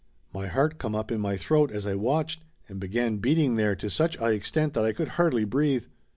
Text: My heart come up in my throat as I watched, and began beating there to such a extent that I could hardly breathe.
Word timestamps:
My 0.33 0.47
heart 0.47 0.79
come 0.79 0.95
up 0.95 1.11
in 1.11 1.21
my 1.21 1.37
throat 1.37 1.69
as 1.71 1.85
I 1.85 1.93
watched, 1.93 2.43
and 2.67 2.79
began 2.79 3.17
beating 3.17 3.55
there 3.55 3.75
to 3.75 3.87
such 3.87 4.17
a 4.19 4.29
extent 4.31 4.73
that 4.73 4.83
I 4.83 4.93
could 4.93 5.09
hardly 5.09 5.45
breathe. 5.45 5.85